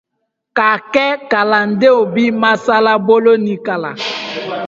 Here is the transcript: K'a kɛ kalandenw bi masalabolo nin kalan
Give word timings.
K'a 0.57 0.71
kɛ 0.93 1.05
kalandenw 1.31 1.99
bi 2.13 2.25
masalabolo 2.41 3.33
nin 3.45 3.57
kalan 3.65 3.97